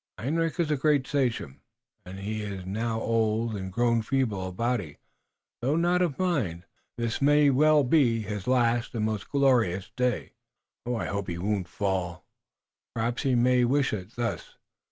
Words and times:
"Hendrik 0.17 0.59
is 0.59 0.71
a 0.71 0.77
great 0.77 1.05
sachem, 1.05 1.61
and 2.03 2.17
as 2.17 2.25
he 2.25 2.41
is 2.41 2.65
now 2.65 2.99
old 2.99 3.55
and 3.55 3.71
grown 3.71 4.01
feeble 4.01 4.39
of 4.41 4.55
the 4.55 4.57
body, 4.57 4.97
though 5.61 5.75
not 5.75 6.01
of 6.01 6.17
the 6.17 6.23
mind, 6.23 6.63
this 6.97 7.21
may 7.21 7.51
well 7.51 7.83
be 7.83 8.23
his 8.23 8.47
last 8.47 8.95
and 8.95 9.05
most 9.05 9.29
glorious 9.29 9.91
day." 9.95 10.31
"I 10.87 11.05
hope 11.05 11.27
he 11.27 11.37
won't 11.37 11.67
fall." 11.67 12.25
"Perhaps 12.95 13.21
he 13.21 13.35
may 13.35 13.63
wish 13.63 13.93
it 13.93 14.15
thus. 14.15 14.57